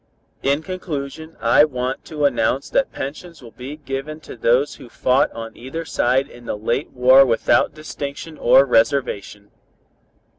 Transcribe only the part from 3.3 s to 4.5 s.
will be given to